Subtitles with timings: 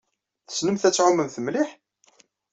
[0.47, 1.69] Tessnemt ad tɛumemt mliḥ?